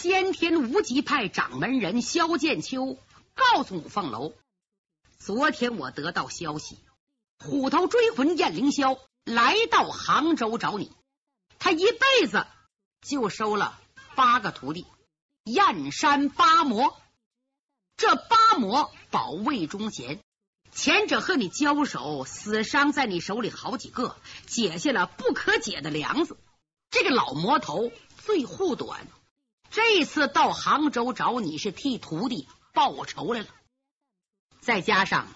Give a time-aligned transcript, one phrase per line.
[0.00, 2.96] 先天无极派掌门人萧剑秋
[3.34, 4.32] 告诉五凤楼，
[5.18, 6.78] 昨天我得到消息，
[7.38, 10.90] 虎头追魂燕凌霄来到杭州找你，
[11.58, 12.46] 他一辈子
[13.02, 13.78] 就收了
[14.14, 14.86] 八个徒弟，
[15.44, 16.98] 燕山八魔。
[17.98, 20.18] 这八魔保卫忠贤，
[20.72, 26.38] 前者和你交手，死伤在你手里好几个，解下了不可解的梁子。
[26.88, 27.92] 这个老魔头
[28.24, 29.06] 最护短，
[29.70, 33.46] 这次到杭州找你是替徒弟报仇来了。
[34.60, 35.28] 再加上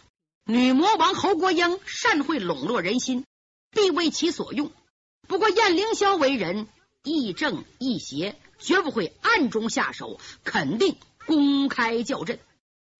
[0.44, 3.24] 女魔王侯国英善会笼络人心，
[3.70, 4.70] 必为其所用。
[5.26, 6.68] 不过燕凌霄为人
[7.02, 12.38] 亦正亦邪，绝不会暗中下手，肯定公开叫阵。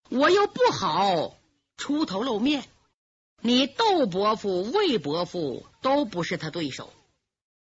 [0.08, 1.34] 我又不好
[1.76, 2.64] 出头露面，
[3.40, 6.92] 你窦伯父、魏伯父都不是他对手。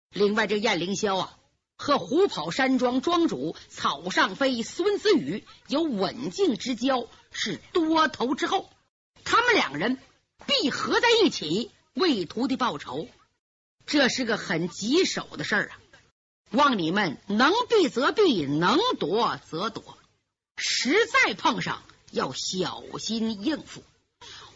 [0.10, 1.38] 另外，这燕凌霄啊，
[1.84, 8.70] 和虎跑山庄庄主草上飞孙子宇有刎颈之交，是多头之后。
[9.26, 9.98] 他们两人
[10.48, 13.10] 必合在一起为徒弟报仇，
[13.86, 15.80] 这是个很棘手的事儿啊！
[16.52, 19.98] 望你们能避则避，能躲则躲，
[20.56, 21.84] 实在碰上。
[22.12, 23.84] 要小心应付。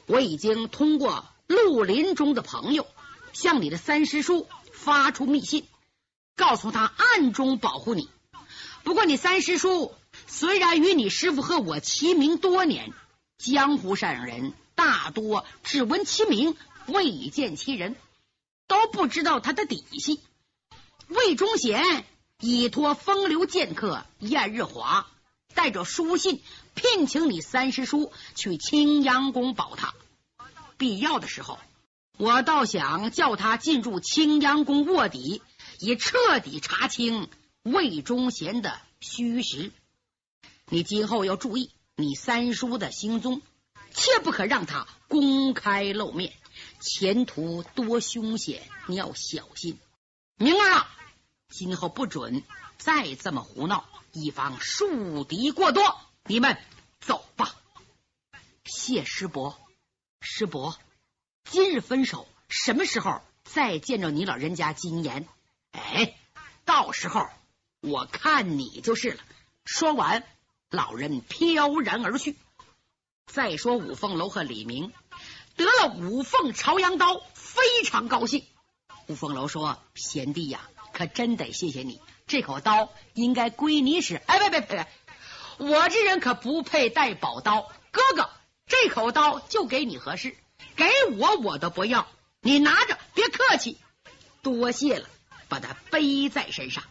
[0.05, 2.87] 我已经通过绿林中的朋友
[3.33, 5.67] 向你的三师叔发出密信，
[6.37, 8.09] 告诉他暗中保护你。
[8.85, 9.93] 不过，你三师叔
[10.27, 12.93] 虽然与你师傅和我齐名多年，
[13.37, 17.97] 江湖上人大多只闻其名未见其人，
[18.67, 20.21] 都不知道他的底细。
[21.09, 22.05] 魏忠贤
[22.39, 25.07] 依托风流剑客燕日华。
[25.53, 26.43] 带着书信
[26.75, 29.95] 聘请你三师叔去青阳宫保他，
[30.77, 31.57] 必要的时候，
[32.19, 35.41] 我倒想叫他进入青阳宫卧底，
[35.79, 37.29] 以彻底查清
[37.63, 39.71] 魏忠贤的虚实。
[40.65, 43.41] 你今后要注意你三叔的行踪，
[43.91, 46.33] 切不可让他公开露面，
[46.79, 49.79] 前途多凶险，你要小心。
[50.37, 50.97] 明儿啊，
[51.49, 52.43] 今后不准
[52.77, 53.87] 再这么胡闹。
[54.13, 56.57] 以防树敌过多，你们
[56.99, 57.53] 走吧。
[58.65, 59.59] 谢师伯，
[60.21, 60.75] 师伯，
[61.43, 65.27] 今日分手，什么时候再见着你老人家金言？
[65.71, 66.15] 哎，
[66.65, 67.27] 到时候
[67.81, 69.23] 我看你就是了。
[69.65, 70.23] 说完，
[70.69, 72.35] 老人飘然而去。
[73.25, 74.93] 再说五凤楼和李明
[75.55, 78.45] 得了五凤朝阳刀，非常高兴。
[79.07, 84.87] 五凤楼说：“贤弟呀，可真得谢谢你。”这口刀应该归你使，哎，别别别，
[85.57, 87.71] 我这人可不配带宝刀。
[87.91, 88.29] 哥哥，
[88.65, 90.35] 这口刀就给你合适，
[90.75, 90.85] 给
[91.17, 92.05] 我我都不要，
[92.41, 93.77] 你拿着，别客气。
[94.41, 95.09] 多谢了，
[95.49, 96.83] 把他背在身上。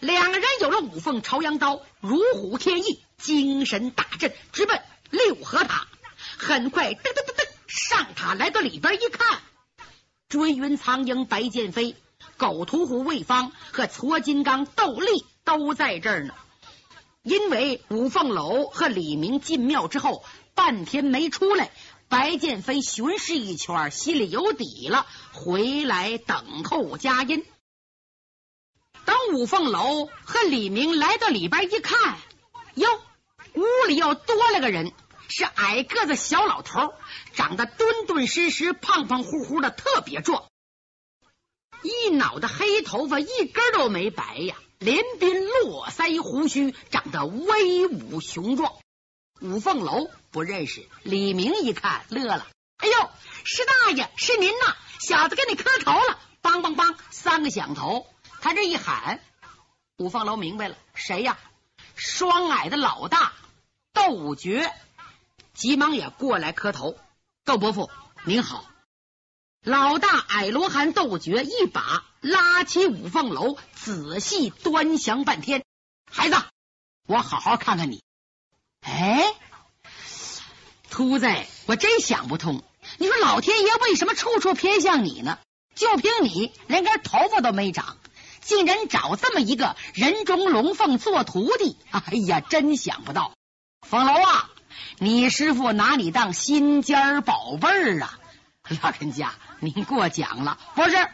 [0.00, 4.80] 两个人有了五凤朝阳刀，如虎添翼，精神大振，直奔
[5.10, 5.86] 六合塔。
[6.38, 9.40] 很快，噔噔噔噔，上塔来到里边一看，
[10.28, 11.96] 追云苍鹰，白剑飞。
[12.36, 16.34] 狗屠虎魏方和矬金刚窦立都在这儿呢。
[17.22, 20.24] 因为五凤楼和李明进庙之后
[20.54, 21.70] 半天没出来，
[22.08, 27.44] 白剑飞巡视一圈，心里有底了，回来等候佳音。
[29.06, 32.18] 等五凤楼和李明来到里边一看，
[32.74, 32.88] 哟，
[33.54, 34.92] 屋里又多了个人，
[35.28, 36.92] 是矮个子小老头，
[37.32, 40.44] 长得敦敦实实、胖胖乎乎的，特别壮。
[41.82, 44.56] 一脑袋黑头发，一根都没白呀！
[44.78, 48.74] 连鬓络腮胡须，长得威武雄壮。
[49.40, 52.46] 五凤楼不认识，李明一看乐了
[52.78, 53.10] ：“哎呦，
[53.44, 54.76] 是大爷，是您呐！
[55.00, 58.06] 小子给你磕头了！”梆梆梆，三个响头。
[58.46, 59.20] 他这一喊，
[59.96, 61.36] 五凤楼明白了，谁呀？
[61.96, 63.32] 双矮的老大
[63.92, 64.72] 窦绝，
[65.52, 66.96] 急忙也过来磕头。
[67.44, 67.90] 窦伯父
[68.24, 68.64] 您好。
[69.62, 75.64] 老大矮罗汉斗绝，一把拉起五凤楼，仔细端详半天。
[76.08, 76.36] 孩子，
[77.08, 78.04] 我好好看看你。
[78.82, 79.24] 哎，
[80.88, 81.26] 秃子，
[81.66, 82.62] 我真想不通，
[82.98, 85.36] 你说老天爷为什么处处偏向你呢？
[85.74, 87.98] 就凭你，连根头发都没长，
[88.46, 91.76] 竟然找这么一个人中龙凤做徒弟。
[91.90, 93.32] 哎呀，真想不到。
[93.86, 94.50] 冯楼啊，
[94.98, 98.18] 你师傅拿你当心尖儿宝贝儿啊，
[98.82, 99.34] 老人家。
[99.58, 101.08] 您过奖了，不是？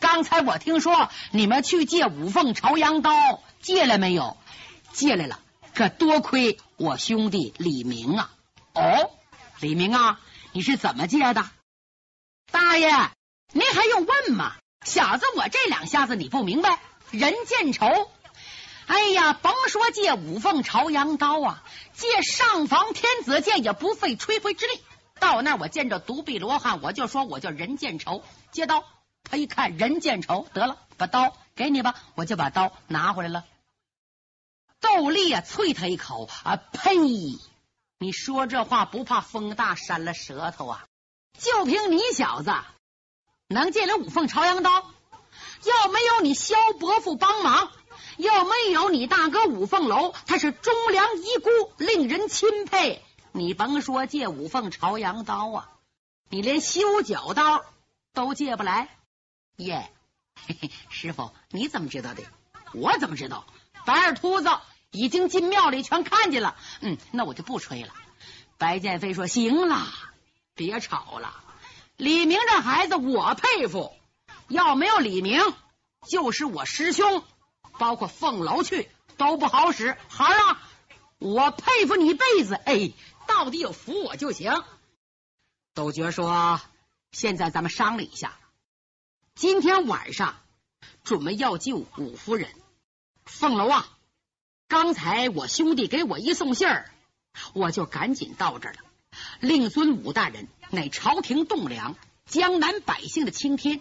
[0.00, 4.36] 刚才我听说你们去借五凤朝阳刀，借来没有？
[4.92, 5.40] 借来了，
[5.74, 8.30] 可多亏我兄弟李明啊！
[8.74, 9.10] 哦，
[9.60, 10.20] 李明啊，
[10.52, 11.50] 你是怎么借的？
[12.52, 12.88] 大爷，
[13.52, 14.54] 您还用问吗？
[14.84, 16.80] 小子，我这两下子你不明白？
[17.10, 17.86] 人见愁，
[18.86, 21.62] 哎呀，甭说借五凤朝阳刀啊，
[21.94, 24.82] 借上房天子剑也不费吹灰之力。
[25.18, 28.84] 到那儿我见着独臂罗汉，我就说我叫人见愁，接刀。
[29.24, 33.44] 他一看人见愁，得了，把刀给你吧，我就把刀拿回来了。
[34.80, 36.94] 窦笠啊，啐他一口啊，呸！
[37.98, 40.86] 你说这话不怕风大扇了舌头啊？
[41.36, 42.54] 就凭你小子
[43.48, 44.70] 能借了五凤朝阳刀，
[45.64, 47.72] 要没有你萧伯父帮忙，
[48.18, 53.02] 要没有你大哥五凤楼，他是忠良遗孤，令人钦佩。
[53.32, 55.70] 你甭说借五凤朝阳刀啊，
[56.28, 57.64] 你连修脚刀
[58.12, 58.90] 都借不来。
[59.56, 59.90] 耶，
[60.46, 62.22] 嘿 嘿师傅，你怎么知道的？
[62.74, 63.46] 我怎么知道？
[63.86, 64.50] 白二秃子
[64.90, 66.54] 已经进庙里，全看见了。
[66.82, 67.94] 嗯，那我就不吹了。
[68.58, 69.86] 白剑飞说：“行了，
[70.54, 71.44] 别吵了。
[71.98, 73.94] 李明这孩子我佩服，
[74.48, 75.42] 要没有李明，
[76.08, 77.22] 就是我师兄，
[77.78, 79.94] 包括凤楼去都不好使。
[80.08, 80.62] 孩儿啊，
[81.18, 82.54] 我佩服你一辈子。
[82.54, 82.92] 哎。”
[83.28, 84.64] 到底有服我就行。
[85.74, 86.62] 斗觉说
[87.12, 88.38] ：“现在咱们商量一下，
[89.34, 90.34] 今天晚上
[91.04, 92.50] 准备要救五夫人。
[93.26, 93.86] 凤楼啊，
[94.66, 96.90] 刚才我兄弟给我一送信儿，
[97.52, 98.80] 我就赶紧到这儿了。
[99.40, 101.96] 令尊武大人乃朝廷栋梁，
[102.26, 103.80] 江南百姓的青天，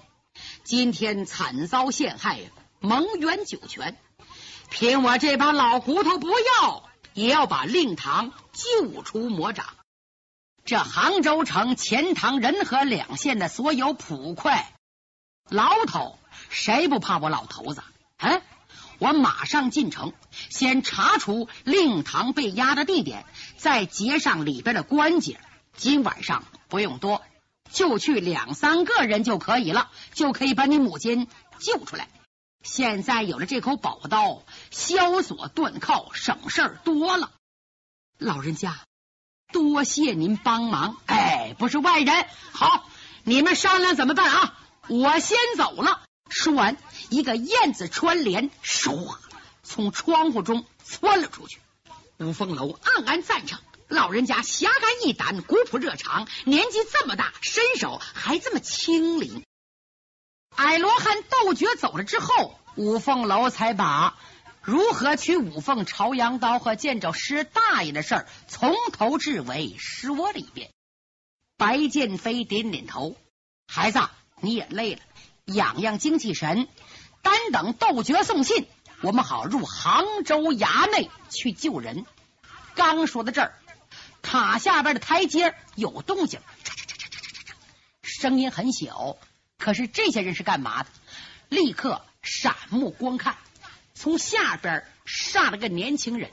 [0.64, 2.40] 今天惨遭陷害，
[2.80, 3.98] 蒙冤九泉。
[4.70, 6.84] 凭我这把老骨头，不要。”
[7.18, 9.66] 也要把令堂救出魔掌。
[10.66, 14.72] 这杭州城钱塘仁和两县的所有捕快、
[15.50, 16.20] 牢头，
[16.50, 17.82] 谁不怕我老头子？
[18.18, 18.40] 嗯，
[19.00, 20.14] 我马上进城，
[20.52, 23.26] 先查出令堂被押的地点，
[23.58, 25.40] 再结上里边的关节。
[25.78, 27.22] 今晚上不用多，
[27.72, 31.28] 就去两三个人就可以了，就可以把你母亲
[31.60, 32.10] 救出来。
[32.64, 34.42] 现在有了这口宝刀，
[34.72, 37.32] 萧索断靠，省事儿多了。
[38.18, 38.80] 老人家，
[39.54, 40.98] 多谢您帮忙。
[41.06, 42.26] 哎，不是外人。
[42.52, 42.90] 好，
[43.24, 44.60] 你们商量怎么办啊？
[44.90, 46.02] 我先走了。
[46.28, 46.76] 说完，
[47.10, 49.16] 一个燕子穿帘，唰，
[49.62, 51.60] 从窗户中窜了出去。
[52.18, 59.44] 五凤楼暗暗赞成，老人家侠肝义胆，古朴热肠，年纪这么大，身手还这么轻灵。
[60.56, 64.18] 矮罗汉斗绝走了之后，五凤楼才把
[64.62, 70.70] 如何取五凤朝阳刀和见着师大爷的事儿从头至尾说了一遍。
[71.56, 73.16] 白剑飞点点头，
[73.68, 74.02] 孩子
[74.42, 75.02] 你也累了，
[75.46, 76.68] 养养精气神，
[77.22, 78.68] 单等斗绝送信，
[79.02, 82.06] 我们好入杭州衙内去救人。
[82.76, 83.57] 刚说到这儿，
[84.28, 86.42] 塔下边的台阶有动静，
[88.02, 89.16] 声音很小。
[89.58, 90.90] 可是这些人是干嘛的？
[91.48, 93.38] 立刻闪目观看，
[93.96, 96.30] 从下边上了个年轻人，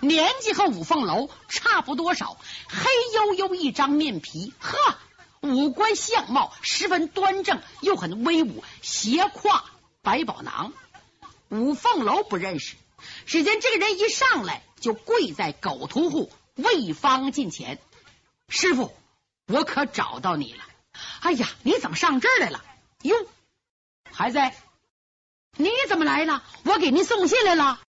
[0.00, 2.36] 年纪和五凤楼差不多少，
[2.68, 2.80] 黑
[3.14, 4.98] 黝黝一张面皮，呵，
[5.42, 9.62] 五官相貌十分端正，又很威武，斜挎
[10.02, 10.72] 百宝囊。
[11.50, 12.74] 五凤楼不认识，
[13.26, 17.78] 只见这个人一上来就跪在狗屠户魏方近前
[18.50, 18.92] ：“师傅，
[19.46, 20.64] 我可找到你了。”
[21.20, 22.64] 哎呀，你怎么上这儿来了？
[23.02, 23.14] 哟，
[24.10, 24.40] 孩子，
[25.56, 26.42] 你怎么来了？
[26.64, 27.80] 我给您送信来了。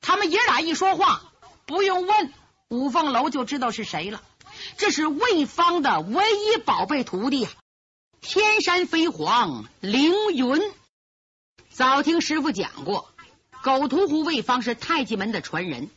[0.00, 1.32] 他们爷俩一说话，
[1.66, 2.32] 不用问，
[2.68, 4.24] 五凤楼就知道是谁了。
[4.76, 7.46] 这是魏方的唯一宝贝徒弟，
[8.20, 10.72] 天山飞黄凌云。
[11.70, 13.14] 早听师傅讲过，
[13.62, 15.90] 狗屠户魏方是太极门的传人，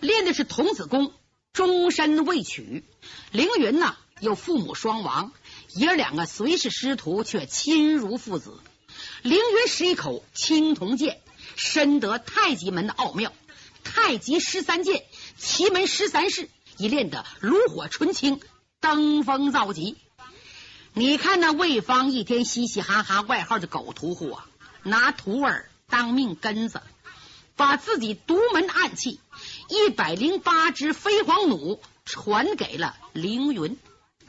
[0.00, 1.12] 练的是童子功，
[1.52, 2.84] 终身未娶。
[3.32, 5.32] 凌云呢，有父母双亡。
[5.74, 8.58] 爷儿两个虽是师徒，却亲如父子。
[9.22, 11.20] 凌云使一口青铜剑，
[11.56, 13.32] 深得太极门的奥妙。
[13.84, 15.04] 太极十三剑，
[15.36, 18.40] 奇门十三式，已练得炉火纯青，
[18.80, 19.96] 登峰造极。
[20.94, 24.46] 你看那魏方一天嘻嘻哈哈，外号的狗屠户啊，
[24.82, 26.82] 拿徒儿当命根子，
[27.56, 29.20] 把自己独门暗器
[29.68, 33.78] 一百零八只飞黄弩传给了凌云。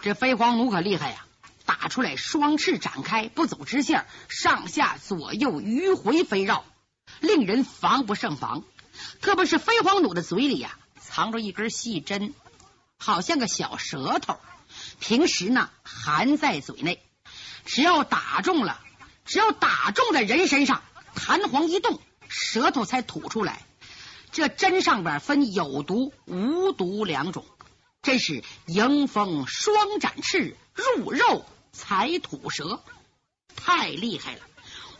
[0.01, 1.25] 这飞黄弩可厉害呀！
[1.65, 6.65] 打出来，双翅展开，不走直线，上下左右迂回飞绕，
[7.19, 8.63] 令人防不胜防。
[9.22, 12.34] 特别是飞黄弩的嘴里呀，藏着一根细针，
[12.98, 14.39] 好像个小舌头，
[15.00, 17.01] 平时呢含在嘴内，
[17.65, 18.79] 只要打中了，
[19.25, 20.81] 只要打中在人身上，
[21.13, 23.63] 弹簧一动，舌头才吐出来。
[24.31, 27.45] 这针上边分有毒、无毒两种，
[28.01, 31.45] 真是迎风双展翅，入肉。
[31.71, 32.81] 才吐舌，
[33.55, 34.41] 太厉害了！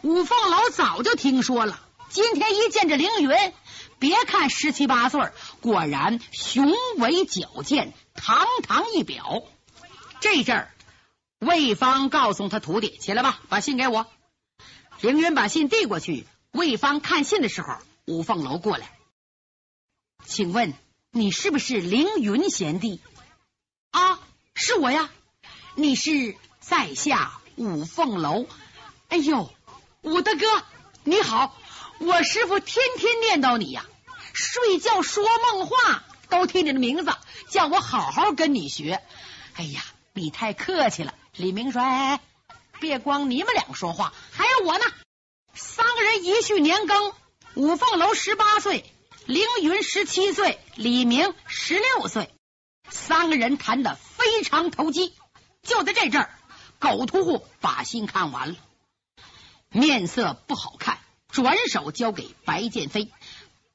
[0.04, 3.54] 五凤楼早就听说了，今天一见这凌云，
[3.98, 5.32] 别看十七八岁，
[5.62, 9.44] 果然雄伟矫健，堂堂一表。
[10.22, 10.72] 这阵儿，
[11.40, 14.06] 魏芳告诉他徒弟：“起来吧，把信给我。”
[15.02, 16.28] 凌云把信递过去。
[16.52, 17.74] 魏芳看信的时候，
[18.06, 18.92] 五凤楼过来，
[20.26, 20.74] 请问
[21.12, 23.02] 你是不是凌云贤弟？
[23.92, 24.20] 啊，
[24.54, 25.10] 是我呀。
[25.76, 28.46] 你是在下五凤楼。
[29.08, 29.52] 哎呦，
[30.02, 30.46] 武大哥，
[31.04, 31.58] 你好。
[32.00, 33.86] 我师傅天天念叨你呀，
[34.34, 37.12] 睡觉说梦话都听你的名字，
[37.50, 39.02] 叫我好好跟你学。
[39.56, 39.84] 哎呀，
[40.14, 41.14] 你太客气了。
[41.36, 42.20] 李明说：“哎，
[42.80, 44.86] 别光你们俩说话，还有我呢。
[45.54, 47.14] 三个人一序年庚，
[47.56, 48.86] 五凤楼十八岁，
[49.30, 52.34] 凌云十七岁，李明十六岁。
[52.90, 55.14] 三个人谈的非常投机。
[55.62, 56.34] 就在这阵儿，
[56.80, 58.56] 狗屠户把信看完了，
[59.70, 60.98] 面色不好看。”
[61.32, 63.12] 转手交给白剑飞，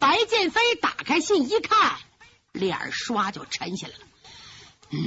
[0.00, 1.98] 白剑飞打开信一看，
[2.50, 4.00] 脸刷就沉下来了。
[4.90, 4.98] 嗯，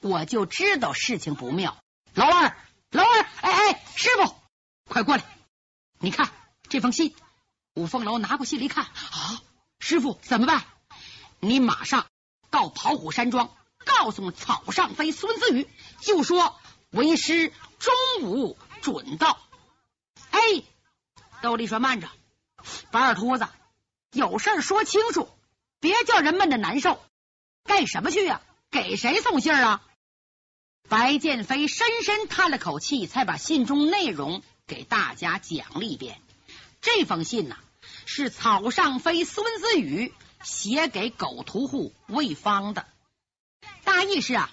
[0.00, 1.78] 我就知道事情不妙。
[2.12, 2.56] 老二，
[2.90, 4.34] 老二，哎哎，师傅，
[4.88, 5.22] 快过来！
[6.00, 6.28] 你看
[6.68, 7.14] 这封信。
[7.78, 9.40] 五凤楼拿过信一看，啊，
[9.78, 10.64] 师傅怎么办？
[11.38, 12.06] 你马上
[12.50, 13.54] 到跑虎山庄，
[13.84, 15.68] 告诉草上飞孙子宇，
[16.00, 16.58] 就说
[16.90, 19.38] 为师中午准到。
[20.30, 20.40] 哎。
[21.40, 22.08] 兜里说：“慢着，
[22.90, 23.46] 白二秃子，
[24.10, 25.28] 有事说清楚，
[25.78, 27.00] 别叫人闷的难受。
[27.62, 28.40] 干什么去呀？
[28.72, 29.80] 给谁送信啊？”
[30.90, 36.20] 白剑飞深深叹了口气，才把信中内容给大家讲了一遍。
[36.80, 37.56] 这封信呢，
[38.06, 42.86] 是草上飞孙子宇写给狗屠户魏方的，
[43.84, 44.50] 大意是啊，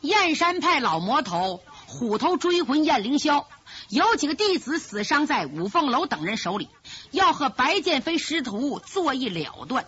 [0.00, 3.44] 燕山派老魔头虎头追魂燕凌霄。
[3.88, 6.68] 有几个弟子死伤在五凤楼等人手里，
[7.10, 9.86] 要和白剑飞师徒做一了断。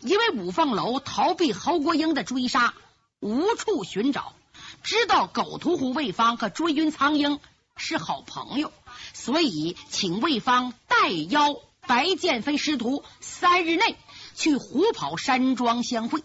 [0.00, 2.74] 因为五凤楼逃避侯国英的追杀，
[3.20, 4.34] 无处寻找，
[4.82, 7.38] 知道狗屠户魏方和追云苍鹰
[7.76, 8.72] 是好朋友，
[9.12, 13.96] 所以请魏方代邀白剑飞师徒三日内
[14.34, 16.22] 去虎跑山庄相会。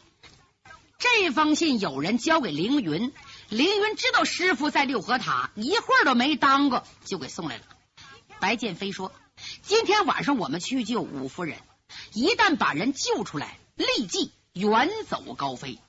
[0.98, 3.14] 这封信有人交给凌云。
[3.50, 7.64] 凌云知道师傅在六合塔，一会儿都没耽搁，就给送来了。
[8.40, 9.12] 白剑飞说
[9.64, 11.58] ：“今天晚上我们去救五夫人，
[12.14, 15.80] 一旦把人救出来，立即远走高飞。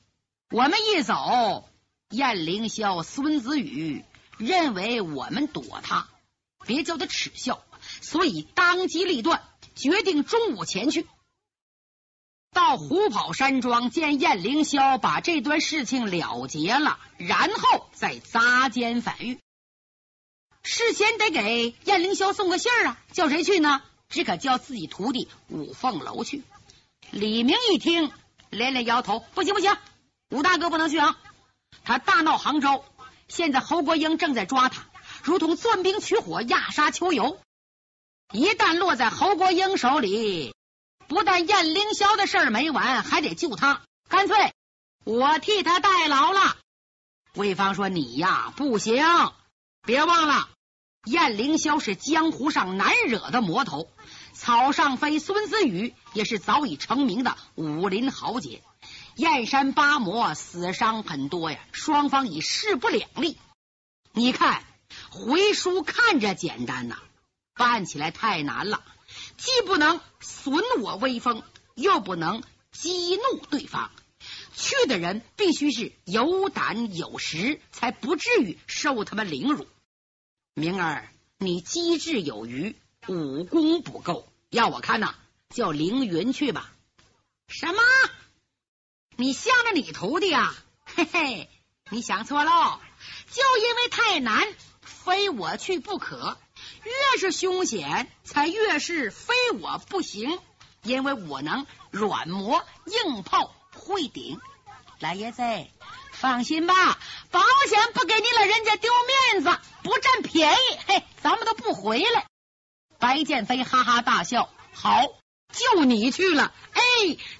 [0.50, 1.68] 我们一走，
[2.08, 4.04] 燕凌霄、孙子宇
[4.38, 6.08] 认为我们躲他，
[6.66, 7.62] 别叫他耻笑，
[8.00, 9.42] 所以当机立断，
[9.80, 11.06] 决定中午前去。”
[12.52, 19.38] 到虎跑山庄见燕凌霄，把这段事情了结了，然后再扎奸反狱。
[20.62, 23.82] 事先得给燕凌霄送个信儿啊，叫谁去呢？
[24.08, 26.42] 只可叫自己徒弟五凤楼去。
[27.12, 28.10] 李明一听，
[28.50, 29.76] 连连摇头：“不行不行，
[30.30, 31.16] 武大哥不能去啊！
[31.84, 32.84] 他大闹杭州，
[33.28, 34.86] 现在侯国英正在抓他，
[35.22, 37.40] 如同钻冰取火，压沙求油。
[38.32, 40.54] 一旦落在侯国英手里。”
[41.08, 44.54] 不但燕凌霄的事儿没完，还得救他，干脆
[45.02, 46.56] 我替他代劳了。
[47.34, 49.04] 魏芳说：“你呀，不行，
[49.84, 50.48] 别忘了，
[51.06, 53.90] 燕凌霄是江湖上难惹的魔头，
[54.32, 58.62] 草上飞孙子宇也是早已成名的武林豪杰，
[59.16, 63.36] 燕山八魔死伤很多呀，双方已势不两立。
[64.12, 64.62] 你看
[65.10, 66.98] 回书看着简单呐，
[67.60, 68.82] 办起来太难了。”
[69.36, 71.42] 既不能损我威风，
[71.74, 73.90] 又不能激怒对方。
[74.54, 79.66] 去的人必须是有胆有识，才不至于受他们凌辱。
[80.54, 82.76] 明儿，你机智有余，
[83.08, 85.14] 武功不够，要我看呐，
[85.48, 86.70] 叫凌云去吧。
[87.48, 87.82] 什么？
[89.16, 90.54] 你向着你徒弟啊？
[90.84, 91.48] 嘿嘿，
[91.90, 92.78] 你想错喽！
[93.30, 94.46] 就因为太难，
[94.82, 96.36] 非我去不可。
[96.84, 100.38] 越是凶险，才越是非我不行，
[100.82, 104.40] 因为我能软磨硬泡会顶。
[104.98, 105.42] 老爷子，
[106.12, 106.98] 放心吧，
[107.30, 108.92] 保险不给你老人家丢
[109.32, 112.26] 面子，不占便宜，嘿，咱们都不回来。
[112.98, 115.06] 白剑飞哈哈大笑，好，
[115.52, 116.80] 就你去了，哎，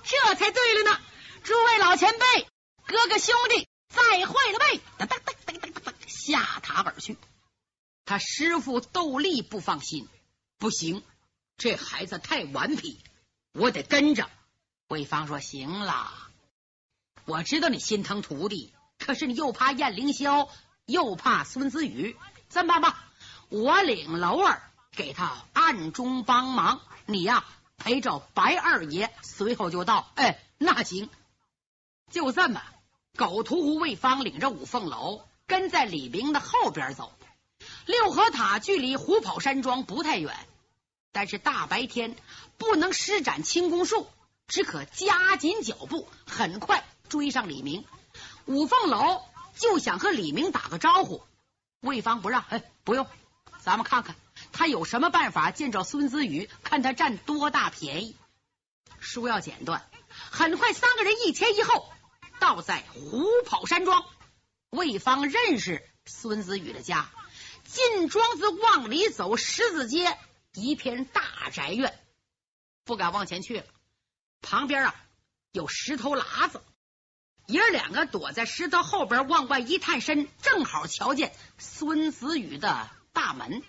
[0.05, 0.99] 这才对了呢。
[1.43, 2.47] 诸位老前辈，
[2.87, 4.81] 哥哥兄弟，再会了呗！
[4.99, 7.17] 哒哒哒哒哒哒，下塔而去。
[8.11, 10.09] 他师傅窦立不放心，
[10.59, 11.05] 不行，
[11.57, 12.99] 这孩子太顽皮，
[13.53, 14.29] 我得跟着。
[14.89, 16.11] 魏芳说：“行了，
[17.25, 20.49] 我知道你心疼徒弟，可是你又怕燕凌霄，
[20.87, 22.17] 又怕孙子宇，
[22.49, 23.05] 这么办吧？
[23.49, 27.45] 我领楼儿给他暗中帮忙，你呀
[27.77, 30.11] 陪着白二爷随后就到。
[30.17, 31.09] 哎，那行，
[32.11, 32.61] 就这么，
[33.15, 37.13] 狗屠户魏芳领着五凤楼跟在李明的后边走。
[37.91, 40.37] 六合塔距离虎跑山庄不太远，
[41.11, 42.15] 但是大白天
[42.57, 44.09] 不能施展轻功术，
[44.47, 47.85] 只可加紧脚步，很快追上李明。
[48.47, 49.23] 五凤楼
[49.57, 51.21] 就想和李明打个招呼，
[51.81, 53.09] 魏芳不让，哎，不用，
[53.61, 54.15] 咱们看看
[54.53, 58.15] 他有什么办法见着孙子宇，看他占多大便宜。
[59.01, 59.85] 书要剪断，
[60.31, 61.91] 很快三个人一前一后
[62.39, 64.05] 到在虎跑山庄。
[64.71, 67.11] 魏芳认识孙子宇的家。
[67.65, 70.19] 进庄子往里走，十字街
[70.55, 71.99] 一片大宅院，
[72.85, 73.65] 不敢往前去了。
[74.43, 74.95] 旁边啊
[75.53, 76.63] 有石头喇子，
[77.47, 83.63] 爷儿两个躲在石头后边往外一探身，正好瞧见孙子宇的大门。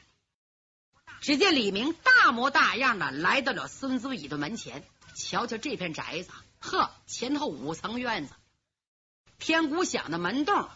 [1.19, 4.83] 只见李明大模大样的来到了孙子宇的门前，
[5.15, 8.33] 瞧瞧这片宅子，呵，前后五层院子，
[9.37, 10.67] 天鼓响的门洞，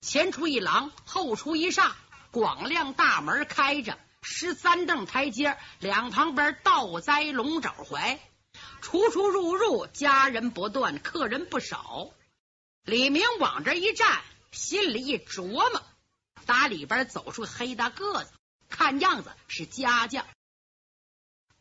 [0.00, 1.92] 前出一廊，后出一煞。
[2.30, 8.18] 广亮大门开着，十三凳台阶，两旁边倒栽龙爪槐，
[8.80, 12.10] 出出入入家人不断，客人不少。
[12.84, 15.82] 李明往这一站，心里一琢磨，
[16.46, 18.32] 打里边走出黑大个子，
[18.68, 20.26] 看样子是家将。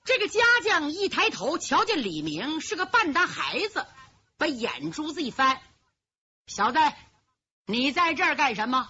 [0.04, 3.86] 这个家将一抬头，瞧见李明是个半大孩子，
[4.38, 5.62] 把眼珠子一翻
[6.48, 6.80] ：“小子，
[7.66, 8.90] 你在这儿干什么？”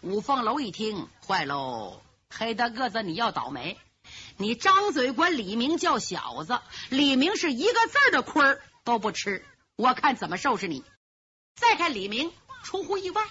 [0.00, 2.00] 五凤楼一听，坏喽！
[2.30, 3.76] 黑大个子，你要倒霉！
[4.36, 10.84] 你张嘴管李明叫小子，李明是一个字的亏都不吃，我看怎么收拾你！
[11.56, 13.24] 再看李明，出乎意外，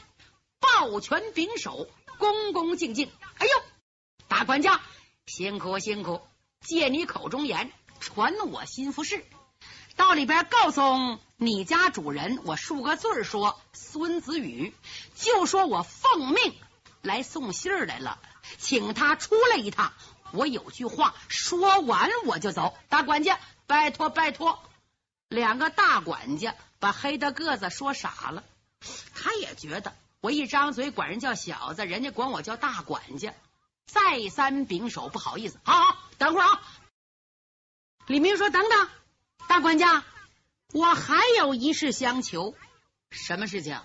[0.60, 3.10] 抱拳拱手，恭恭敬敬。
[3.38, 3.64] 哎呦，
[4.28, 4.82] 大管家，
[5.26, 6.20] 辛苦辛苦！
[6.60, 7.72] 借你口中言，
[8.02, 9.24] 传我心腹事。
[9.98, 14.74] 到里边告诉你家主人，我竖个罪，说孙子宇，
[15.16, 16.56] 就说我奉命
[17.02, 18.20] 来送信儿来了，
[18.58, 19.92] 请他出来一趟。
[20.32, 22.78] 我有句话说完我就走。
[22.90, 24.64] 大管家，拜托拜托。
[25.30, 28.44] 两个大管家把黑大个子说傻了，
[29.16, 33.34] 他也觉得我一张嘴管人叫小子，人家管我叫大管家，
[33.88, 35.60] 再三拱手，不好意思。
[35.64, 36.62] 好好，等会儿啊。
[38.06, 38.90] 李明说：“等等。”
[39.48, 40.04] 大管家，
[40.74, 42.56] 我还有一事相求。
[43.12, 43.80] 什么事情？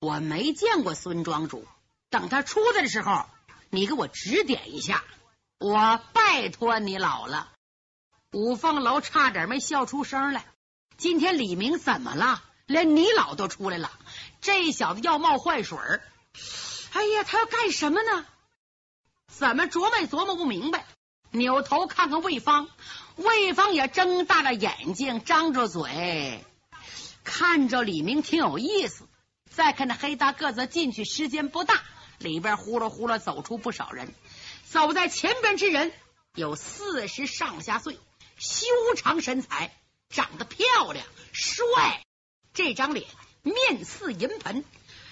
[0.00, 1.66] 我没见过孙庄主，
[2.08, 3.26] 等他出来的时候，
[3.68, 5.04] 你给我指点一下。
[5.58, 7.52] 我拜托你老了。
[8.32, 10.46] 五凤楼差点没笑出声来。
[10.96, 12.42] 今天李明怎么了？
[12.66, 13.90] 连你老都出来了。
[14.40, 16.02] 这小子要冒坏水儿。
[16.92, 18.26] 哎呀，他要干什么呢？
[19.26, 20.86] 怎么琢磨也琢磨不明白。
[21.30, 22.68] 扭头看看魏芳。
[23.20, 26.42] 魏芳也睁大了眼睛，张着嘴，
[27.22, 29.06] 看着李明挺有意思。
[29.50, 31.82] 再看那黑大个子进去时间不大，
[32.18, 34.14] 里边呼噜呼噜走出不少人。
[34.70, 35.92] 走在前边之人
[36.34, 37.98] 有四十上下岁，
[38.38, 39.76] 修长身材，
[40.08, 42.02] 长得漂亮帅。
[42.54, 43.06] 这张脸
[43.42, 44.64] 面似银盆，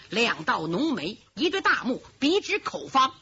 [0.08, 3.12] 两道浓眉，一对大目，鼻直口方，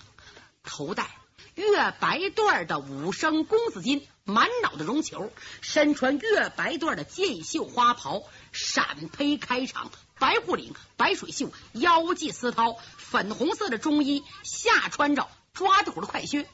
[0.62, 1.11] 头戴
[1.57, 4.07] 月白缎的五升公子巾。
[4.28, 16.48] 满脑的绒球，身穿月白缎的箭袖花袍，闪披开场，白护领，白水袖，腰系丝绦，粉红色的中衣，下穿着抓地虎的快靴，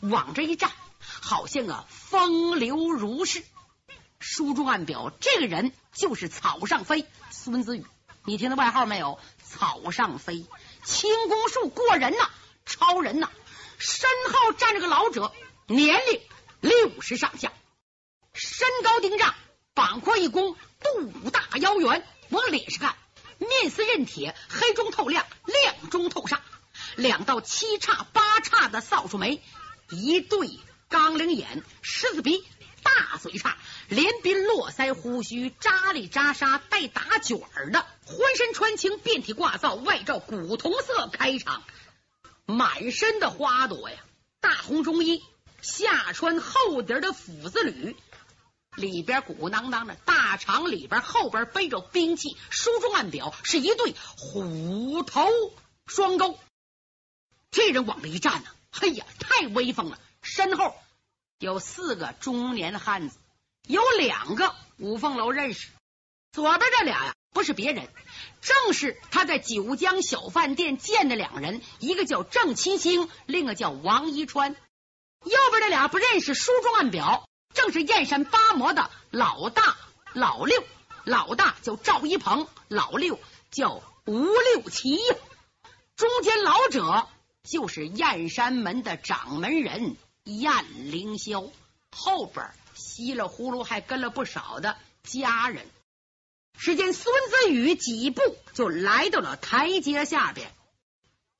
[0.00, 3.44] 往这一站，好像个风流如是。
[4.18, 7.84] 书中暗表，这个人就是草上飞孙子宇。
[8.24, 9.18] 你听他外号没有？
[9.44, 10.46] 草上飞，
[10.84, 12.30] 轻功术过人呐，
[12.64, 13.28] 超人呐！
[13.76, 15.32] 身后站着个老者，
[15.66, 16.20] 年龄。
[16.60, 17.52] 六十上下，
[18.32, 19.34] 身高顶丈，
[19.74, 22.06] 膀阔一弓，肚大腰圆。
[22.30, 22.96] 往脸上看，
[23.38, 26.38] 面似刃铁，黑中透亮，亮中透煞。
[26.94, 29.42] 两道七叉八叉的扫帚眉，
[29.90, 32.44] 一对钢铃眼，狮子鼻，
[32.84, 33.56] 大嘴叉，
[33.88, 41.64] 连鬓络腮，胡须扎里扎沙，带打卷儿的，浑身穿青，遍体挂皂，外罩古铜色开场，
[42.46, 43.96] 满身的花朵呀，
[44.40, 45.24] 大红中衣。
[45.62, 47.96] 下穿厚底的斧子履，
[48.76, 52.36] 里边鼓囊囊的，大肠里边后边背着兵器。
[52.50, 55.28] 书中暗表是一对虎头
[55.86, 56.38] 双钩。
[57.50, 59.98] 这人往这一站呢，嘿呀，太威风了！
[60.22, 60.74] 身后
[61.38, 63.16] 有四个中年汉子，
[63.66, 65.68] 有两个五凤楼认识。
[66.32, 67.88] 左边这俩呀，不是别人，
[68.40, 74.54] 正是他在九江小饭店见的两人，一个叫郑七星，另一个叫王一川。
[75.24, 79.76] 右边那俩不认识，书中暗表正是燕山八魔的老大、
[80.12, 80.62] 老六。
[81.04, 83.18] 老大叫赵一鹏，老六
[83.50, 84.98] 叫吴六奇。
[85.96, 87.08] 中间老者
[87.42, 90.52] 就是燕山门的掌门人燕
[90.90, 91.50] 凌霄，
[91.90, 95.66] 后边稀里糊涂还跟了不少的家人。
[96.58, 98.20] 只见孙子宇几步
[98.52, 100.52] 就来到了台阶下边，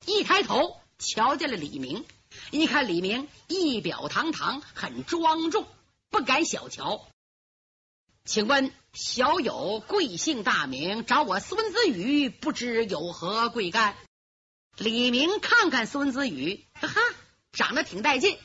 [0.05, 2.03] 一抬头瞧见了李明。
[2.51, 5.65] 一看李明仪表堂堂，很庄重，
[6.09, 7.07] 不敢小瞧。
[8.23, 11.05] 请问小友贵姓大名？
[11.05, 13.95] 找我孙子宇，不知有何贵干？
[14.77, 17.01] 李明看看孙子宇，哈哈，
[17.51, 18.37] 长得挺带劲。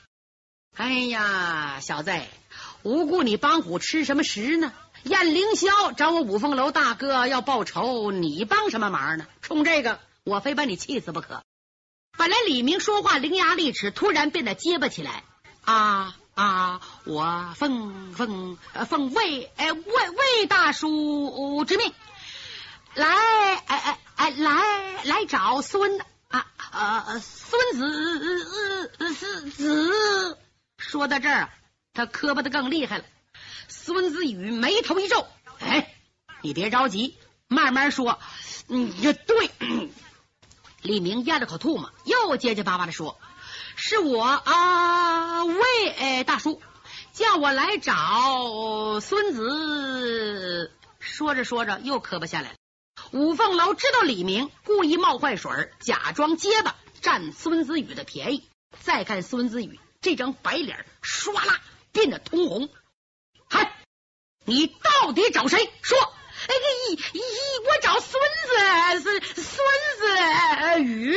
[0.74, 2.12] 哎呀，小子，
[2.82, 4.72] 无故你帮虎吃什么食呢？
[5.04, 9.26] 燕凌霄找我五凤楼大哥要报仇，你帮什么忙呢？
[9.42, 11.42] 冲这个，我非把你气死不可。
[12.16, 15.22] 本来李明说话伶牙俐齿，突然变得结巴起来。
[15.64, 16.80] 啊啊！
[17.04, 18.56] 我奉奉
[18.88, 21.92] 奉魏哎魏魏大叔之命，
[22.94, 30.38] 来哎哎哎来来找孙啊啊孙子子子。
[30.78, 31.48] 说到这儿，
[31.94, 33.04] 他磕巴的更厉害了。
[33.66, 35.26] 孙子宇眉头一皱，
[35.58, 35.94] 哎，
[36.42, 37.16] 你别着急，
[37.48, 38.20] 慢慢说。
[38.68, 39.50] 嗯，对。
[40.86, 43.18] 李明咽了口唾沫，又结结巴巴的说
[43.74, 46.62] ：“是我啊，魏哎大叔
[47.12, 52.54] 叫我来找孙子。”说着说着又磕巴下来了。
[53.10, 58.48] 五凤楼知道李明故意冒坏水，假装结巴占孙子宇的便宜。
[58.80, 62.68] 再看孙子宇这张白脸，唰啦变得通红。
[63.48, 63.76] 嗨，
[64.44, 65.68] 你到底找谁？
[65.82, 65.98] 说。
[66.46, 67.20] 哎个一一，
[67.66, 68.22] 我找孙
[69.00, 69.46] 子，孙孙
[69.98, 71.16] 子雨。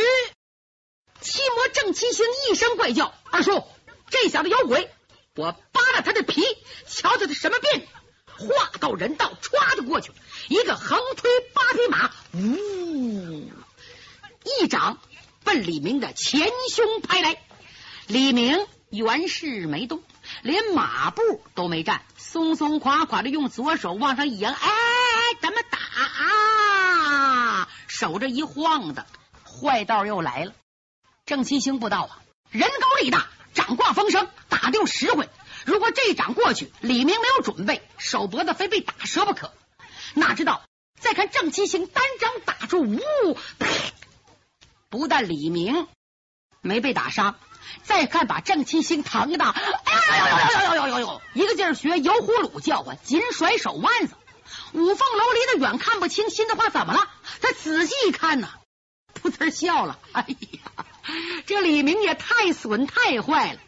[1.22, 3.64] 七魔郑七星一声怪叫：“二叔，
[4.10, 4.90] 这小子有鬼！
[5.36, 6.42] 我扒了他的皮，
[6.88, 7.88] 瞧瞧他什么变。”
[8.40, 10.16] 话到人到，歘就过去了，
[10.48, 13.52] 一个横推八匹马，呜，
[14.62, 14.98] 一掌
[15.44, 17.42] 奔李明的前胸拍来。
[18.08, 20.02] 李明原是没动，
[20.42, 21.22] 连马步
[21.56, 24.70] 都没站，松松垮垮的用左手往上一扬，哎。
[25.42, 27.70] 怎么打啊？
[27.88, 29.06] 手这一晃的，
[29.46, 30.54] 坏道又来了。
[31.26, 35.30] 郑七星不道啊，人高力大，掌挂风声，打的又实惠。
[35.66, 39.54] 如果这一掌过去，李明没有准备，手脖子非被打折不可。
[40.16, 40.64] 哪知道
[41.00, 43.00] 再看郑七星单掌打出，呜，
[44.90, 45.88] 不但李明
[46.62, 47.40] 没被打伤，
[47.84, 54.16] 再看把郑七星疼的，哎呦呦呦呦呦呦呦呦，一个劲儿学油葫芦叫唤，紧甩手腕子。
[54.74, 57.10] 五凤楼离得远看不清，心的话怎么了？
[57.42, 58.50] 他仔细一看呢，
[59.22, 60.00] 噗呲笑了。
[60.12, 60.86] 哎呀，
[61.46, 63.60] 这李明也太损太坏了！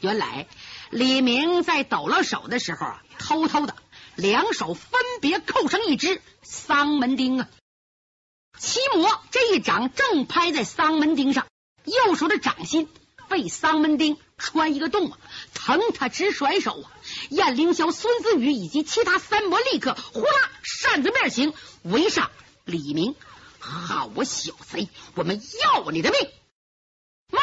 [0.00, 0.46] 原来
[0.90, 3.74] 李明在抖了手的时候啊，偷偷的
[4.14, 7.48] 两手分别扣上一只丧门钉啊。
[8.58, 11.46] 七魔这一掌正拍在丧门钉上，
[11.84, 12.88] 右手的掌心
[13.28, 15.18] 被丧门钉穿一个洞啊，
[15.54, 16.90] 疼他直甩手啊。
[17.30, 22.30] 燕凌霄、孙子宇以及其他三魔立刻呼啦扇子面形围上
[22.64, 23.14] 李明。
[23.58, 26.30] 好小贼，我们要你的命！
[27.32, 27.42] 妈，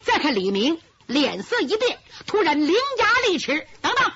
[0.00, 3.66] 再看李明脸色一变，突然伶牙俐齿。
[3.82, 4.12] 等等，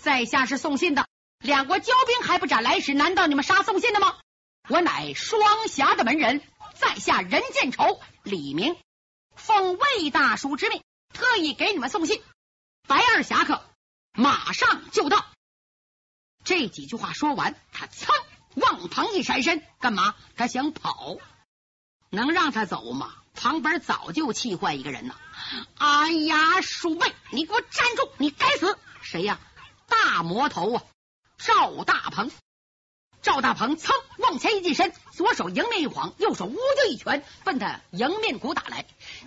[0.00, 1.06] 在下是送信的，
[1.40, 2.94] 两国交兵还不斩来使？
[2.94, 4.16] 难道你们杀送信的吗？
[4.68, 6.40] 我乃双侠的门人，
[6.76, 8.00] 在下人见愁。
[8.22, 8.76] 李明
[9.36, 12.22] 奉魏大叔之命，特意给你们送信。
[12.86, 13.64] 白二侠客
[14.12, 15.26] 马上就到。
[16.44, 18.08] 这几句话说完，他噌
[18.54, 20.14] 往旁一闪身，干嘛？
[20.36, 21.16] 他想跑，
[22.10, 23.14] 能让他走吗？
[23.34, 25.18] 旁边早就气坏一个人了。
[25.78, 28.10] 哎呀，鼠辈，你给我站住！
[28.18, 28.78] 你该死！
[29.00, 29.40] 谁呀？
[29.88, 30.82] 大魔头啊！
[31.38, 32.30] 赵大鹏。
[33.22, 38.84] 赵大鹏噌往前一近身，左手迎面一晃，右手呜就一拳奔他迎面骨打来。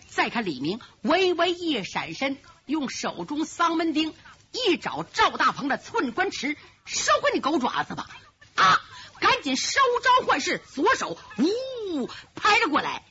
[0.09, 2.37] 再看李明微微一闪身。
[2.65, 4.15] 用手中丧门钉
[4.51, 8.09] 一找赵大鹏的寸关尺，收回你狗爪子吧！
[8.55, 8.81] 啊，
[9.19, 13.05] 赶紧收招换式，左手呜拍了过来。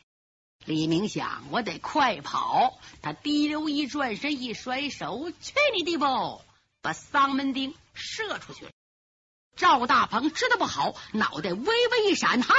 [0.65, 2.77] 李明想，我得快跑。
[3.01, 6.43] 他滴溜一转身，一甩手，去你的不！
[6.83, 8.73] 把丧门钉射出去了。
[9.65, 12.55] 赵大鹏知道不好，脑袋微微一闪，嗨，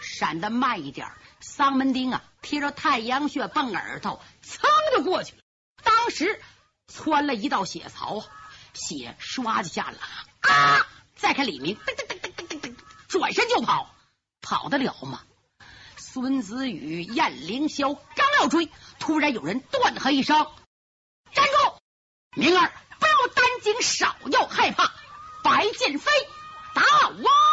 [0.00, 1.10] 闪的慢一点。
[1.40, 4.60] 丧门钉啊，贴着太阳穴蹦耳朵，噌
[4.96, 5.42] 就过去了。
[5.82, 6.40] 当时
[6.86, 8.24] 窜了一道血槽，
[8.72, 9.98] 血唰就下了
[10.42, 10.86] 啊！
[11.16, 12.76] 再看李明，噔噔噔噔噔噔，
[13.08, 13.92] 转身就跑，
[14.40, 15.22] 跑得了吗？
[15.96, 20.46] 孙子宇、燕凌霄刚要追，突然有人断喝一声
[21.34, 21.80] ：“站住！”
[22.40, 24.89] 明儿不要担惊少要害怕
[25.60, 26.10] 白剑飞
[26.74, 27.49] 打我